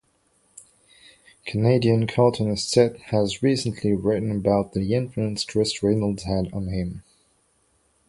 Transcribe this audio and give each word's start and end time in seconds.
Canadian 1.45 2.07
cartoonist 2.07 2.71
Seth 2.71 2.97
has 3.11 3.43
recently 3.43 3.93
written 3.93 4.31
about 4.31 4.73
the 4.73 4.95
influence 4.95 5.45
Chris 5.45 5.83
Reynolds 5.83 6.23
had 6.23 6.51
on 6.51 6.69
him. 6.69 7.03